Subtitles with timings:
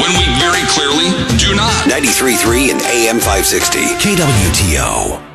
[0.00, 1.72] when we very clearly do not.
[1.88, 3.78] 93.3 and AM 560.
[4.02, 5.26] KWTO.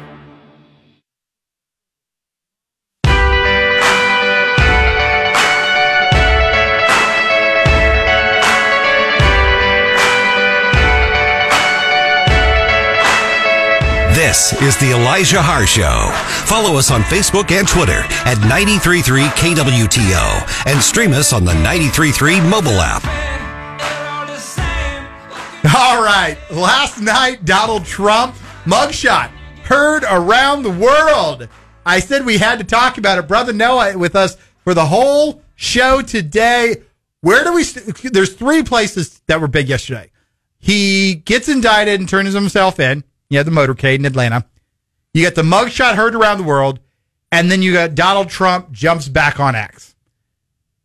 [14.13, 16.11] This is the Elijah Haahr Show.
[16.45, 22.39] Follow us on Facebook and Twitter at 933 KWTO and stream us on the 933
[22.41, 23.30] mobile app.
[25.83, 26.37] All right.
[26.51, 29.31] Last night, Donald Trump mugshot
[29.63, 31.47] heard around the world.
[31.83, 33.27] I said we had to talk about it.
[33.27, 36.83] Brother Noah with us for the whole show today.
[37.21, 37.63] Where do we?
[37.63, 40.11] St- There's three places that were big yesterday.
[40.59, 43.03] He gets indicted and turns himself in.
[43.31, 44.45] You have the motorcade in Atlanta.
[45.15, 46.79] You got the mugshot heard around the world,
[47.31, 49.95] and then you got Donald Trump jumps back on X.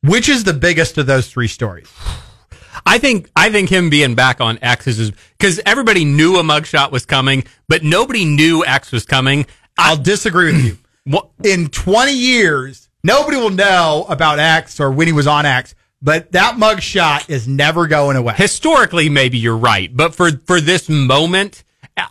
[0.02, 1.92] Which is the biggest of those three stories?
[2.84, 6.90] I think I think him being back on X is because everybody knew a mugshot
[6.90, 9.46] was coming, but nobody knew X was coming.
[9.78, 10.78] I'll disagree with you.
[11.08, 11.30] What?
[11.44, 16.32] In 20 years, nobody will know about X or when he was on X, but
[16.32, 18.34] that mugshot is never going away.
[18.34, 21.62] Historically, maybe you're right, but for for this moment,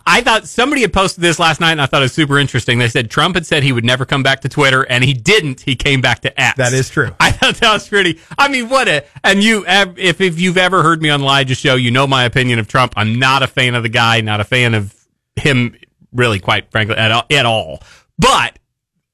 [0.04, 2.78] I thought somebody had posted this last night, and I thought it was super interesting.
[2.78, 5.60] They said Trump had said he would never come back to Twitter, and he didn't.
[5.60, 6.56] He came back to X.
[6.56, 7.14] That is true.
[7.20, 8.18] I thought that was pretty.
[8.36, 11.54] I mean, what a and you if if you've ever heard me on the Elijah
[11.54, 12.94] show, you know my opinion of Trump.
[12.96, 14.92] I'm not a fan of the guy, not a fan of
[15.36, 15.76] him,
[16.12, 17.24] really, quite frankly, at all.
[17.30, 17.82] At all.
[18.18, 18.58] But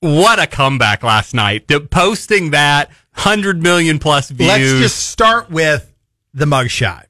[0.00, 1.68] what a comeback last night!
[1.68, 4.48] The, posting that hundred million plus views.
[4.48, 5.92] Let's just start with
[6.32, 7.04] the mugshot.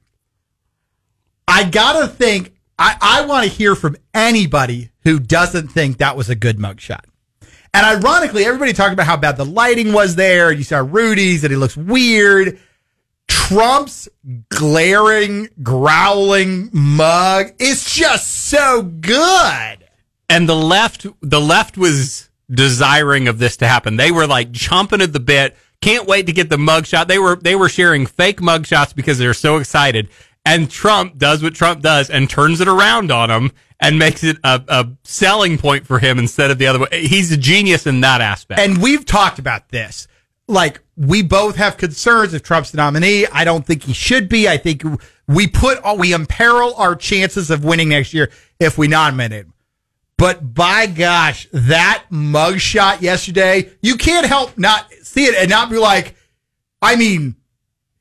[1.47, 2.52] I gotta think.
[2.83, 7.05] I, I want to hear from anybody who doesn't think that was a good mugshot.
[7.73, 10.51] And ironically, everybody talked about how bad the lighting was there.
[10.51, 12.59] You saw Rudy's and he looks weird.
[13.29, 14.09] Trump's
[14.49, 19.77] glaring, growling mug is just so good.
[20.29, 23.97] and the left the left was desiring of this to happen.
[23.97, 25.55] They were like chomping at the bit.
[25.81, 27.07] Can't wait to get the mugshot.
[27.07, 30.09] They were they were sharing fake mugshots because they're so excited.
[30.45, 34.37] And Trump does what Trump does and turns it around on him and makes it
[34.43, 37.07] a, a selling point for him instead of the other way.
[37.07, 38.59] He's a genius in that aspect.
[38.59, 40.07] And we've talked about this.
[40.47, 43.25] Like, we both have concerns if Trump's the nominee.
[43.27, 44.49] I don't think he should be.
[44.49, 44.83] I think
[45.27, 49.53] we put, all, we imperil our chances of winning next year if we nominate him.
[50.17, 55.77] But by gosh, that mugshot yesterday, you can't help not see it and not be
[55.77, 56.15] like,
[56.81, 57.35] I mean,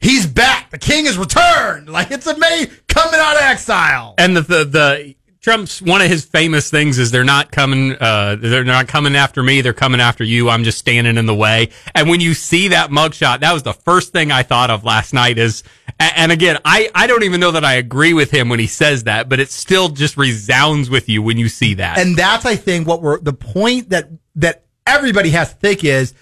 [0.02, 0.70] he's back.
[0.70, 1.88] The king has returned.
[1.88, 4.14] Like, it's a May coming out of exile.
[4.18, 8.36] and the, the the Trump's one of his famous things is they're not coming uh
[8.38, 11.70] they're not coming after me they're coming after you I'm just standing in the way
[11.96, 15.12] and when you see that mugshot that was the first thing I thought of last
[15.12, 15.64] night is
[15.98, 19.02] and again I I don't even know that I agree with him when he says
[19.02, 22.54] that but it still just resounds with you when you see that And that's, I
[22.54, 26.14] think, what we're the point that that everybody has to think is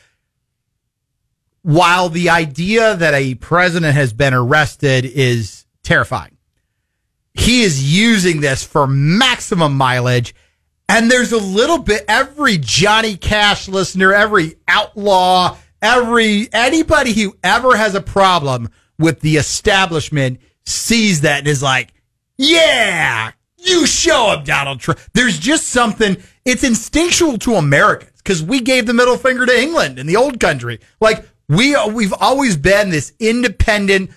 [1.62, 6.36] while the idea that a president has been arrested is terrifying,
[7.34, 10.34] he is using this for maximum mileage.
[10.88, 17.76] And there's a little bit every Johnny Cash listener, every outlaw, every anybody who ever
[17.76, 21.92] has a problem with the establishment sees that and is like,
[22.36, 24.98] yeah, you show up, Donald Trump.
[25.12, 29.98] There's just something, it's instinctual to Americans because we gave the middle finger to England
[29.98, 30.80] in the old country.
[31.00, 34.10] Like we, we've always been this independent,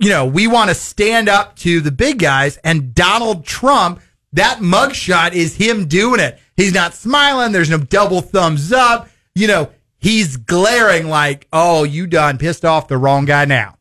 [0.00, 4.00] you know, we want to stand up to the big guys and Donald Trump,
[4.32, 6.40] that mugshot is him doing it.
[6.56, 7.52] He's not smiling.
[7.52, 9.08] There's no double thumbs up.
[9.34, 13.76] You know, he's glaring like, oh, you done pissed off the wrong guy now.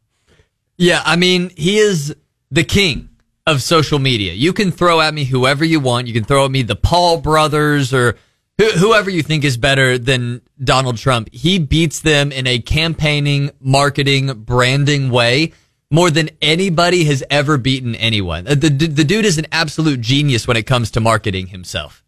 [0.78, 2.16] Yeah, I mean, he is
[2.52, 3.10] the king
[3.48, 4.34] of social media.
[4.34, 6.06] You can throw at me whoever you want.
[6.06, 8.16] You can throw at me the Paul brothers or
[8.60, 11.30] whoever you think is better than Donald Trump.
[11.32, 15.54] He beats them in a campaigning, marketing, branding way
[15.90, 18.48] more than anybody has ever beaten anyone.
[18.48, 22.04] Uh, The, the, dude is an absolute genius when it comes to marketing himself.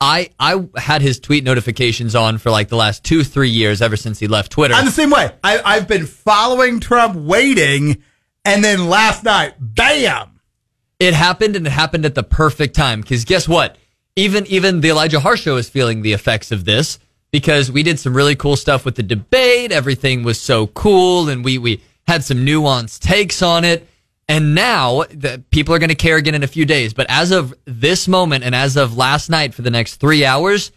[0.00, 3.96] I, I had his tweet notifications on for like the last two, three years ever
[3.96, 4.74] since he left Twitter.
[4.74, 5.30] I'm the same way.
[5.44, 8.02] I, I've been following Trump, waiting,
[8.44, 10.40] and then last night, bam!
[11.00, 13.76] it happened and it happened at the perfect time because guess what
[14.16, 16.98] even even the elijah Haahr show is feeling the effects of this
[17.30, 19.72] because we did some really cool stuff with the debate.
[19.72, 23.86] Everything was so cool and we we had some nuanced takes on it.
[24.28, 26.94] And now the, people are going to care again in a few days.
[26.94, 30.72] But as of this moment and as of last night for the next three hours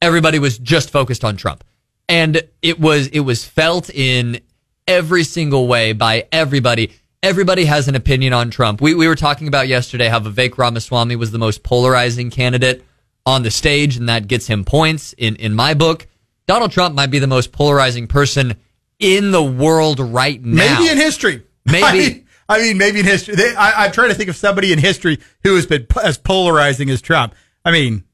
[0.00, 1.64] everybody was just focused on trump.
[2.08, 4.40] And it was it was felt in
[4.86, 6.92] every single way by everybody
[7.24, 8.82] everybody has an opinion on Trump.
[8.82, 12.84] We, we were talking about yesterday how Vivek Ramaswamy was the most polarizing candidate
[13.24, 16.06] on the stage, and that gets him points in, in my book.
[16.46, 18.56] Donald Trump might be the most polarizing person
[18.98, 20.78] in the world right now.
[20.78, 21.42] Maybe in history.
[21.64, 21.82] Maybe.
[21.84, 23.36] I mean, I mean, maybe in history.
[23.36, 26.18] They, I, I'm trying to think of somebody in history who has been p- as
[26.18, 27.34] polarizing as Trump.
[27.64, 28.04] I mean,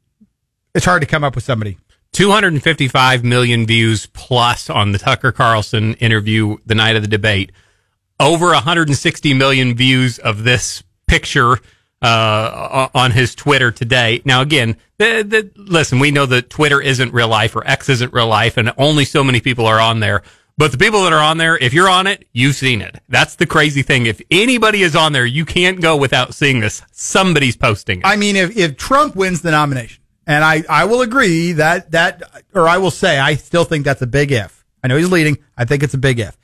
[0.73, 1.79] it's hard to come up with somebody.
[2.13, 7.51] 255 million views plus on the Tucker Carlson interview the night of the debate.
[8.21, 11.59] Over 160 million views of this picture
[12.03, 14.23] uh, on his Twitter today.
[14.25, 18.13] Now, again, the, the, listen, we know that Twitter isn't real life or X isn't
[18.13, 20.23] real life, and only so many people are on there.
[20.59, 23.01] But the people that are on there, if you're on it, you've seen it.
[23.09, 24.05] That's the crazy thing.
[24.05, 26.83] If anybody is on there, you can't go without seeing this.
[26.93, 28.07] Somebody's posting it.
[28.07, 32.45] I mean, if, if Trump wins the nomination, and I, I will agree that, that,
[32.55, 34.65] or I will say, I still think that's a big if.
[34.85, 35.39] I know he's leading.
[35.57, 36.37] I think it's a big if.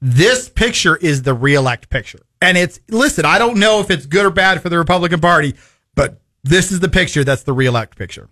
[0.00, 2.20] This picture is the reelect picture.
[2.40, 5.54] And it's, listen, I don't know if it's good or bad for the Republican Party,
[5.94, 8.28] but this is the picture that's the reelect picture.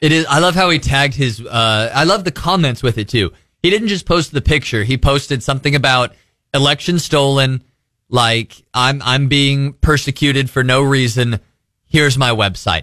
[0.00, 0.26] It is.
[0.26, 1.40] I love how he tagged his.
[1.40, 3.32] Uh, I love the comments with it too.
[3.62, 4.82] He didn't just post the picture.
[4.82, 6.12] He posted something about
[6.52, 7.62] election stolen.
[8.08, 11.38] Like I'm I'm being persecuted for no reason.
[11.86, 12.82] Here's my website.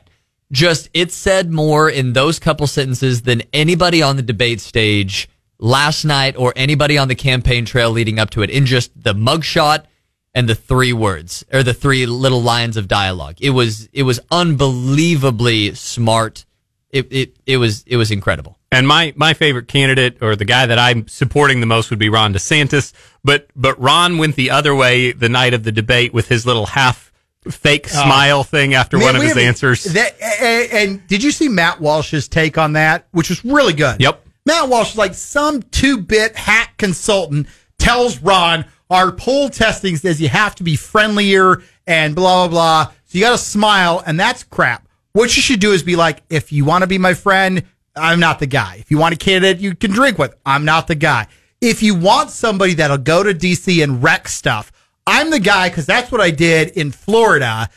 [0.52, 5.30] Just it said more in those couple sentences than anybody on the debate stage
[5.60, 9.14] last night or anybody on the campaign trail leading up to it in just the
[9.14, 9.86] mugshot
[10.34, 13.36] and the three words or the three little lines of dialogue.
[13.40, 16.46] It was it was unbelievably smart.
[16.90, 18.60] It it it was it was incredible.
[18.72, 22.10] And my, my favorite candidate or the guy that I'm supporting the most would be
[22.10, 22.94] Ron DeSantis.
[23.24, 26.68] But, but Ron went the other way the night of the debate with his little
[26.68, 27.12] half
[27.50, 28.04] fake oh.
[28.04, 29.86] smile thing after Man, one of his answers.
[29.86, 34.00] That, and, and did you see Matt Walsh's take on that, which was really good?
[34.00, 34.24] Yep.
[34.46, 37.48] Matt Walsh, is like some two-bit hack consultant,
[37.78, 42.94] tells Ron our poll testing says you have to be friendlier and blah blah blah.
[43.06, 44.88] So you got to smile, and that's crap.
[45.14, 47.64] What you should do is be like, if you want to be my friend,
[47.96, 48.78] I'm not the guy.
[48.80, 51.28] If you want a candidate you can drink with, I'm not the guy.
[51.62, 54.72] If you want somebody that'll go to DC and wreck stuff,
[55.06, 57.70] I'm the guy because that's what I did in Florida.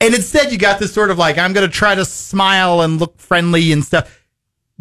[0.00, 2.98] And instead, you got this sort of like, I'm going to try to smile and
[2.98, 4.19] look friendly and stuff.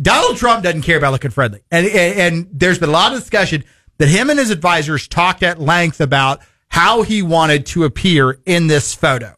[0.02, 1.62] Donald Trump doesn't care about looking friendly.
[1.72, 3.64] And, and, and there's been a lot of discussion
[3.98, 8.68] that him and his advisors talked at length about how he wanted to appear in
[8.68, 9.36] this photo.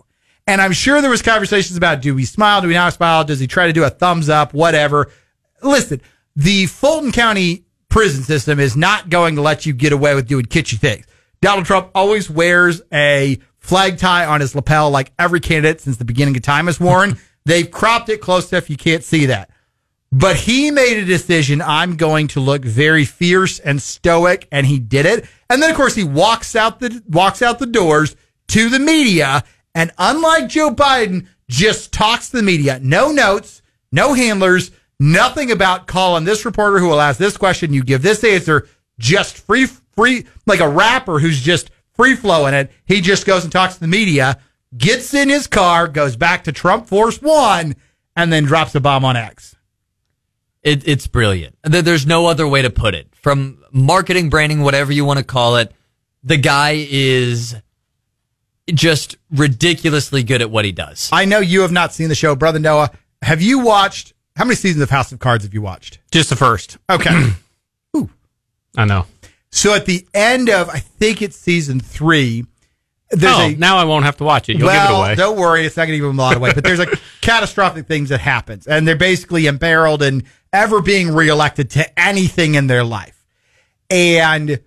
[0.48, 3.40] And I'm sure there was conversations about do we smile, do we not smile, does
[3.40, 5.10] he try to do a thumbs up, whatever.
[5.62, 6.02] Listen,
[6.36, 10.46] the Fulton County prison system is not going to let you get away with doing
[10.46, 11.06] kitschy things.
[11.42, 16.06] Donald Trump always wears a flag tie on his lapel like every candidate since the
[16.06, 17.18] beginning of time has worn.
[17.46, 19.51] They've cropped it close enough you can't see that.
[20.12, 21.62] But he made a decision.
[21.62, 25.26] I'm going to look very fierce and stoic, and he did it.
[25.50, 28.16] And then, of course, he walks out the walks out the doors
[28.50, 29.44] to the media,
[29.74, 32.80] and unlike Joe Biden, just talks to the media.
[32.82, 33.62] No notes,
[33.92, 37.74] no handlers, nothing about calling this reporter who will ask this question.
[37.74, 38.68] You give this answer,
[39.00, 42.72] just free, free, like a rapper who's just free flowing it.
[42.86, 44.40] He just goes and talks to the media,
[44.78, 47.76] gets in his car, goes back to Trump Force One,
[48.16, 49.56] and then drops a bomb on X.
[50.64, 51.58] It, it's brilliant.
[51.64, 53.08] There's no other way to put it.
[53.16, 55.72] From marketing, branding, whatever you want to call it,
[56.24, 57.56] the guy is
[58.70, 61.10] just ridiculously good at what he does.
[61.12, 62.92] I know you have not seen the show, brother Noah.
[63.22, 64.14] Have you watched?
[64.36, 66.00] How many seasons of House of Cards have you watched?
[66.12, 66.78] Just the first.
[66.90, 67.32] Okay.
[67.98, 68.10] Ooh.
[68.78, 69.06] I know.
[69.52, 72.46] so at the end of, I think it's season three.
[73.12, 74.58] There's oh, a now I won't have to watch it.
[74.58, 75.16] You'll well, give it away.
[75.16, 76.54] don't worry, it's not going to give them a lot away.
[76.54, 81.70] But there's like catastrophic things that happens, and they're basically imperiled and ever being reelected
[81.72, 83.26] to anything in their life,
[83.90, 84.62] and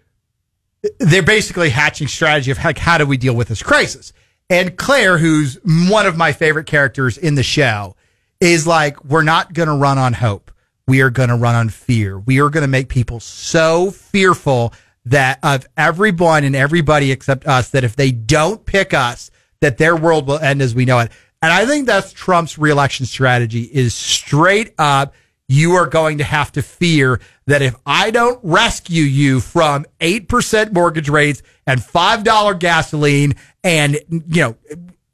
[0.98, 4.12] they're basically hatching strategy of like how do we deal with this crisis.
[4.50, 7.96] And Claire, who's one of my favorite characters in the show,
[8.40, 10.50] is like, we're not going to run on hope.
[10.86, 12.18] We are going to run on fear.
[12.18, 14.74] We are going to make people so fearful
[15.06, 19.30] that of everyone and everybody except us that if they don't pick us,
[19.60, 21.10] that their world will end as we know it.
[21.42, 25.14] And I think that's Trump's reelection strategy is straight up.
[25.46, 30.72] You are going to have to fear that if I don't rescue you from 8%
[30.72, 34.56] mortgage rates and $5 gasoline and, you know,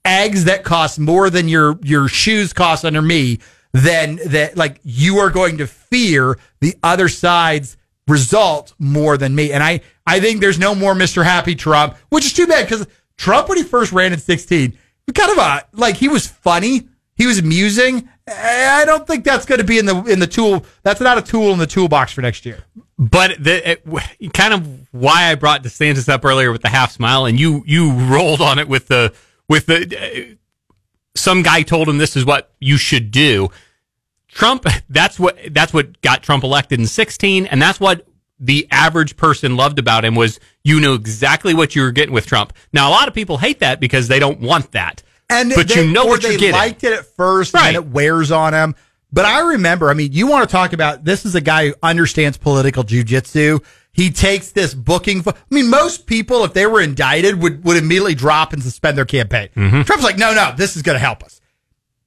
[0.05, 3.41] eggs that cost more than your, your shoes cost under me,
[3.73, 7.77] then that like you are going to fear the other side's
[8.11, 9.53] result more than me.
[9.53, 11.25] And I, I think there's no more Mr.
[11.25, 12.87] Happy Trump, which is too bad because
[13.17, 14.77] Trump, when he first ran in 16,
[15.15, 16.89] kind of a, like he was funny.
[17.17, 18.09] he was amusing.
[18.27, 20.65] I don't think that's going to be in the in the tool.
[20.83, 22.65] That's not a tool in the toolbox for next year.
[22.97, 27.27] But the it, kind of why I brought DeSantis up earlier with the half smile,
[27.27, 29.13] and you you rolled on it with the
[29.49, 29.97] with the.
[29.97, 30.37] Uh,
[31.17, 33.51] some guy told him this is what you should do.
[34.33, 38.07] Trump, that's what that's what got Trump elected in 16, and that's what
[38.39, 42.27] the average person loved about him was you know exactly what you were getting with
[42.27, 42.53] Trump.
[42.73, 45.03] Now a lot of people hate that because they don't want that.
[45.29, 46.53] And but they, you know what you're getting.
[46.53, 47.69] They liked it at first, Right.
[47.69, 48.75] and it wears on them.
[49.13, 51.75] But I remember, I mean, you want to talk about this is a guy who
[51.83, 53.63] understands political jujitsu.
[53.93, 55.23] He takes this booking.
[55.23, 58.97] fo- I mean, most people, if they were indicted, would would immediately drop and suspend
[58.97, 59.49] their campaign.
[59.57, 59.83] Mm-hmm.
[59.83, 61.40] Trump's like, no, no, this is going to help us.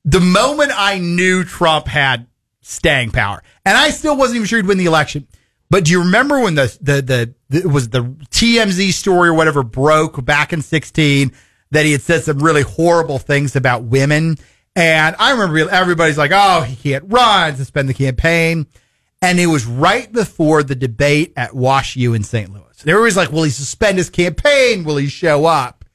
[0.06, 2.28] The moment I knew Trump had
[2.62, 5.28] staying power, and I still wasn't even sure he'd win the election.
[5.70, 9.34] But do you remember when the the the, the it was the TMZ story or
[9.34, 11.32] whatever broke back in sixteen
[11.72, 14.38] that he had said some really horrible things about women?
[14.76, 18.68] And I remember everybody's like, "Oh, he can't run, suspend the campaign."
[19.22, 22.52] And it was right before the debate at Wash U in St.
[22.52, 22.82] Louis.
[22.82, 24.84] And everybody's like, "Will he suspend his campaign?
[24.84, 25.86] Will he show up?"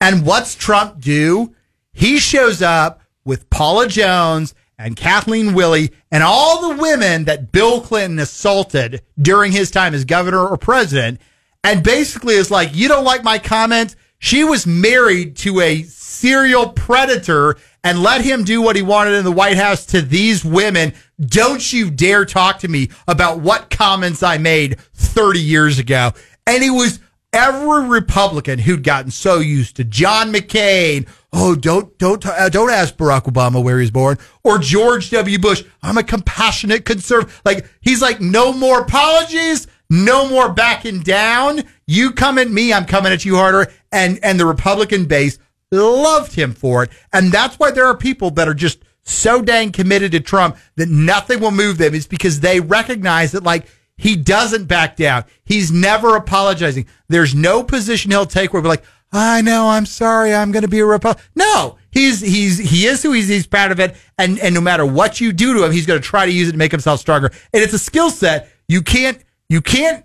[0.00, 1.54] And what's Trump do?
[1.92, 7.80] He shows up with Paula Jones and Kathleen Willey and all the women that Bill
[7.80, 11.20] Clinton assaulted during his time as governor or president.
[11.64, 13.96] And basically is like, you don't like my comments?
[14.18, 19.24] She was married to a serial predator and let him do what he wanted in
[19.24, 20.92] the White House to these women.
[21.20, 26.12] Don't you dare talk to me about what comments I made 30 years ago.
[26.46, 27.00] And he was
[27.32, 31.08] every Republican who'd gotten so used to John McCain.
[31.38, 35.38] Oh, don't don't uh, don't ask Barack Obama where he's born or George W.
[35.38, 35.62] Bush.
[35.82, 37.42] I'm a compassionate conservative.
[37.44, 41.64] Like he's like, no more apologies, no more backing down.
[41.86, 43.70] You come at me, I'm coming at you harder.
[43.92, 45.38] And and the Republican base
[45.70, 49.72] loved him for it, and that's why there are people that are just so dang
[49.72, 51.94] committed to Trump that nothing will move them.
[51.94, 53.66] Is because they recognize that like
[53.98, 55.24] he doesn't back down.
[55.44, 56.86] He's never apologizing.
[57.08, 60.68] There's no position he'll take where we're like, I know, I'm sorry, I'm going to
[60.68, 61.24] be a Republican.
[61.34, 63.28] No, he's he's he is who he's.
[63.28, 66.00] He's proud of it, and and no matter what you do to him, he's going
[66.00, 67.30] to try to use it to make himself stronger.
[67.52, 70.04] And it's a skill set you can't you can't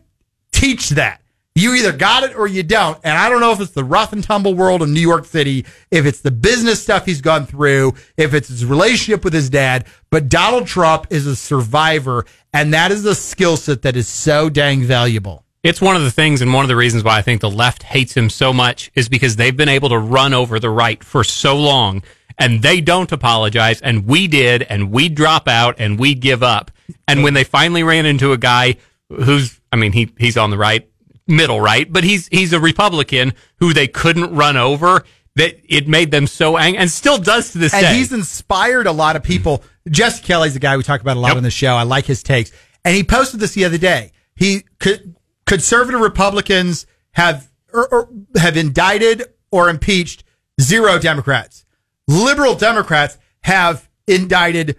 [0.51, 1.21] teach that.
[1.53, 2.97] You either got it or you don't.
[3.03, 5.65] And I don't know if it's the rough and tumble world of New York City,
[5.89, 9.85] if it's the business stuff he's gone through, if it's his relationship with his dad,
[10.09, 14.49] but Donald Trump is a survivor, and that is a skill set that is so
[14.49, 15.43] dang valuable.
[15.63, 17.83] It's one of the things, and one of the reasons why I think the left
[17.83, 21.23] hates him so much is because they've been able to run over the right for
[21.23, 22.01] so long,
[22.39, 26.71] and they don't apologize, and we did, and we drop out, and we give up.
[27.07, 28.77] And when they finally ran into a guy
[29.09, 30.89] who's, I mean, he he's on the right,
[31.27, 35.03] middle right, but he's he's a Republican who they couldn't run over.
[35.37, 37.77] That it made them so angry, and still does to this day.
[37.77, 37.97] And day.
[37.97, 39.63] he's inspired a lot of people.
[39.89, 41.37] Jesse Kelly's a guy we talk about a lot Yep.
[41.37, 41.75] on the show.
[41.75, 42.51] I like his takes.
[42.83, 44.11] And he posted this the other day.
[44.35, 45.15] He could,
[45.51, 50.23] conservative Republicans have or, or have indicted or impeached
[50.61, 51.65] zero Democrats.
[52.07, 54.77] Liberal Democrats have indicted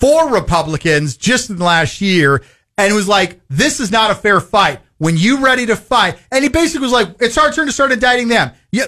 [0.00, 2.42] four Republicans just in the last year
[2.76, 4.80] and it was like, this is not a fair fight.
[4.98, 7.92] When you ready to fight, and he basically was like, it's our turn to start
[7.92, 8.50] indicting them.
[8.72, 8.86] You,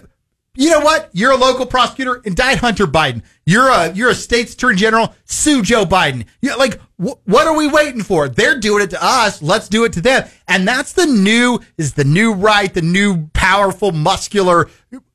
[0.59, 1.09] you know what?
[1.13, 2.17] You're a local prosecutor.
[2.25, 3.23] Indict Hunter Biden.
[3.47, 5.15] You're a you're a state's attorney general.
[5.25, 6.27] Sue Joe Biden.
[6.43, 8.29] You like wh- what are we waiting for?
[8.29, 9.41] They're doing it to us.
[9.41, 10.29] Let's do it to them.
[10.49, 14.69] And that's the new is the new right, the new powerful, muscular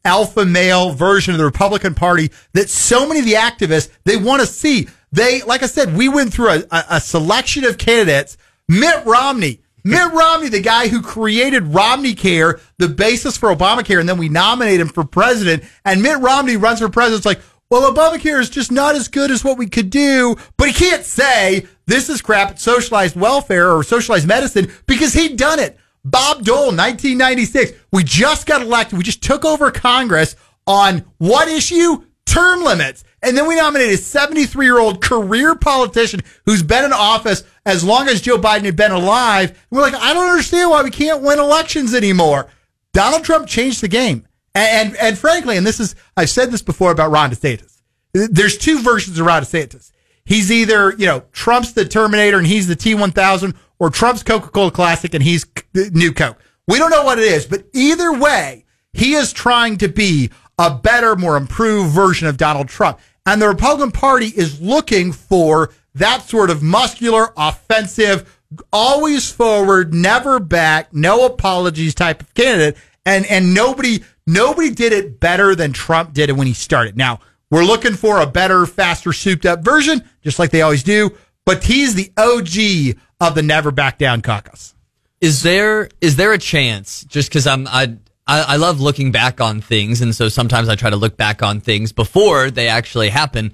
[0.05, 4.39] alpha male version of the Republican Party that so many of the activists they want
[4.39, 4.87] to see.
[5.11, 8.37] They like I said, we went through a, a, a selection of candidates.
[8.69, 9.59] Mitt Romney.
[9.83, 14.29] Mitt Romney, the guy who created Romney Care, the basis for Obamacare, and then we
[14.29, 15.63] nominate him for president.
[15.83, 17.19] And Mitt Romney runs for president.
[17.19, 20.67] It's like, well, Obamacare is just not as good as what we could do, but
[20.67, 25.77] he can't say this is crap socialized welfare or socialized medicine because he'd done it.
[26.05, 27.71] Bob Dole, 1996.
[27.91, 28.97] We just got elected.
[28.97, 30.35] We just took over Congress
[30.67, 32.03] on what issue?
[32.25, 33.03] Term limits.
[33.21, 37.83] And then we nominated a 73 year old career politician who's been in office as
[37.83, 39.65] long as Joe Biden had been alive.
[39.69, 42.47] We're like, I don't understand why we can't win elections anymore.
[42.91, 44.27] Donald Trump changed the game.
[44.55, 47.81] And, and, and frankly, and this is, I've said this before about Ron DeSantis.
[48.13, 49.91] There's two versions of Ron DeSantis.
[50.25, 55.13] He's either, you know, Trump's the Terminator and he's the T1000 or Trump's Coca-Cola Classic
[55.13, 56.37] and he's New Coke.
[56.67, 60.73] We don't know what it is, but either way, he is trying to be a
[60.73, 62.99] better, more improved version of Donald Trump.
[63.25, 68.39] And the Republican Party is looking for that sort of muscular, offensive,
[68.71, 72.77] always forward, never back, no apologies type of candidate.
[73.05, 76.95] And, and nobody, nobody did it better than Trump did it when he started.
[76.97, 77.19] Now,
[77.49, 81.11] We're looking for a better, faster, souped up version, just like they always do.
[81.45, 84.73] But he's the OG of the Never Back Down caucus.
[85.21, 87.03] Is there is there a chance?
[87.05, 87.95] Just because I'm I,
[88.25, 91.43] I I love looking back on things, and so sometimes I try to look back
[91.43, 93.53] on things before they actually happen.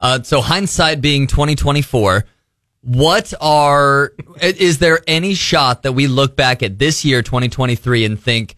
[0.00, 2.24] Uh, so hindsight being twenty twenty four,
[2.80, 7.74] what are is there any shot that we look back at this year twenty twenty
[7.74, 8.56] three and think,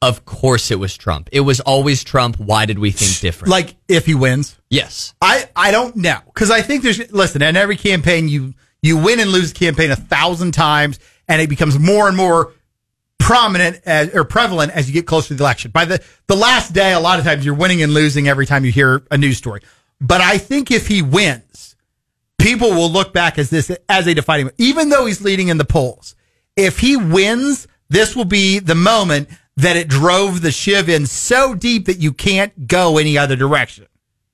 [0.00, 1.28] of course it was Trump.
[1.30, 2.40] It was always Trump.
[2.40, 3.50] Why did we think different?
[3.50, 7.42] Like if he wins, yes, I I don't know because I think there's listen.
[7.42, 10.98] In every campaign, you you win and lose a campaign a thousand times,
[11.28, 12.52] and it becomes more and more
[13.20, 15.70] prominent as, or prevalent as you get closer to the election.
[15.70, 18.64] By the the last day, a lot of times you're winning and losing every time
[18.64, 19.60] you hear a news story.
[20.02, 21.76] But I think if he wins,
[22.38, 25.64] people will look back as this as a defining, even though he's leading in the
[25.64, 26.16] polls.
[26.56, 31.54] If he wins, this will be the moment that it drove the shiv in so
[31.54, 33.86] deep that you can't go any other direction.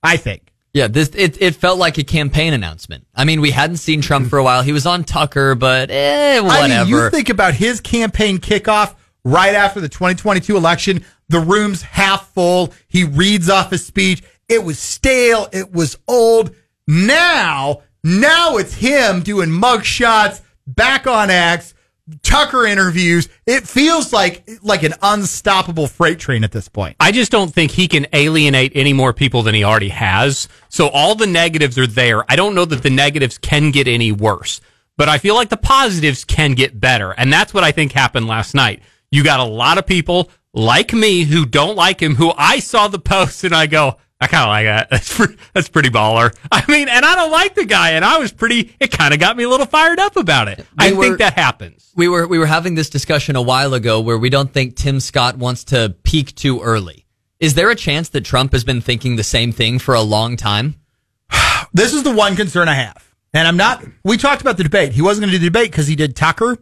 [0.03, 0.53] I think.
[0.73, 3.07] Yeah, this it, it felt like a campaign announcement.
[3.15, 4.63] I mean, we hadn't seen Trump for a while.
[4.63, 6.63] He was on Tucker, but eh, whatever.
[6.63, 8.95] I mean, you think about his campaign kickoff
[9.25, 11.05] right after the 2022 election.
[11.29, 12.73] The room's half full.
[12.87, 14.23] He reads off his speech.
[14.49, 15.49] It was stale.
[15.53, 16.55] It was old.
[16.87, 21.75] Now, now it's him doing mug shots, back on X,
[22.23, 23.29] Tucker interviews.
[23.47, 26.97] It feels like like an unstoppable freight train at this point.
[26.99, 30.49] I just don't think he can alienate any more people than he already has.
[30.71, 32.25] So all the negatives are there.
[32.31, 34.63] I don't know that the negatives can get any worse,
[34.97, 37.11] but I feel like the positives can get better.
[37.13, 38.83] And that's what I think happened last night.
[39.11, 42.89] You got a lot of people like me who don't like him, who I saw
[42.89, 44.91] the post and I go, I kind of like that.
[44.91, 46.37] That's pretty, that's pretty baller.
[46.51, 48.75] I mean, and I don't like the guy, and I was pretty.
[48.81, 50.67] It kind of got me a little fired up about it.
[50.77, 51.93] I were- think that happens.
[51.95, 54.99] we were we were having this discussion a while ago where we don't think Tim
[54.99, 57.07] Scott wants to peak too early.
[57.39, 60.37] Is there a chance that Trump has been thinking the same thing for a long
[60.37, 60.75] time?
[61.73, 63.05] This is the one concern I have.
[63.35, 64.93] And I'm not, we talked about the debate.
[64.93, 66.57] He wasn't going to do the debate because he did Tucker.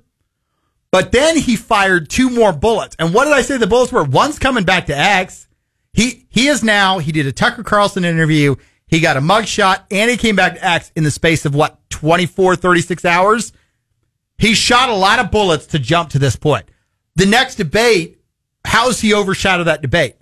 [0.91, 2.97] But then he fired two more bullets.
[2.99, 4.03] And what did I say the bullets were?
[4.03, 5.46] One's coming back to X.
[5.97, 8.55] He, he is now, he did a Tucker Carlson interview.
[8.87, 11.81] He got a mugshot and he came back to X in the space of what,
[11.91, 13.53] 24, 36 hours?
[14.39, 16.67] He shot a lot of bullets to jump to this point.
[17.15, 18.21] The next debate,
[18.67, 20.17] how's he overshadow that debate?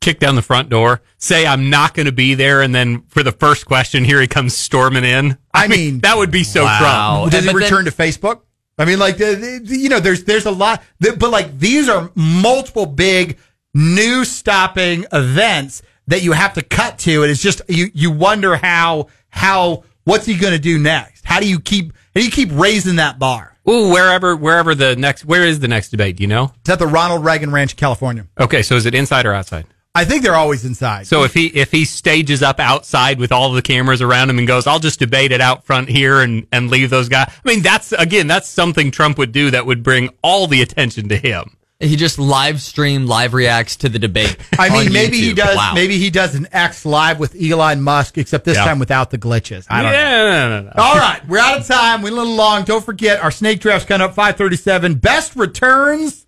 [0.00, 3.24] Kick down the front door, say I'm not going to be there, and then for
[3.24, 5.36] the first question, here he comes storming in.
[5.52, 7.18] I mean- that would be so Wow.
[7.28, 7.32] Trump.
[7.32, 8.42] Does he But then- return to Facebook?
[8.78, 12.10] I mean, like, the, the- you know, there's there's a lot, but like these are
[12.14, 13.38] multiple big
[13.76, 18.56] news stopping events that you have to cut to, and it's just you you wonder
[18.56, 21.24] how how what's he going to do next?
[21.24, 23.56] How do you keep how do you keep raising that bar?
[23.68, 26.16] Ooh, wherever wherever the next where is the next debate?
[26.16, 26.52] Do you know?
[26.60, 28.26] It's at the Ronald Reagan Ranch, in California.
[28.38, 29.66] Okay, so is it inside or outside?
[29.94, 31.06] I think they're always inside.
[31.06, 34.46] So if he if he stages up outside with all the cameras around him and
[34.46, 37.32] goes, I'll just debate it out front here and and leave those guys.
[37.44, 41.08] I mean, that's again, that's something Trump would do that would bring all the attention
[41.08, 41.55] to him.
[41.78, 44.34] He just live stream, live reacts to the debate.
[44.58, 45.56] I mean, on maybe he does.
[45.56, 45.72] Wow.
[45.74, 48.64] Maybe he does an X live with Elon Musk, except this Yeah.
[48.64, 49.66] time without the glitches.
[49.68, 49.98] I don't know.
[49.98, 50.72] yeah, no, no, no.
[50.74, 52.00] All right, we're out of time.
[52.00, 52.64] We're a little long.
[52.64, 54.94] Don't forget our snake draft's coming up 537.
[54.94, 56.24] Best returns.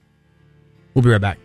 [0.93, 1.39] We'll be right back.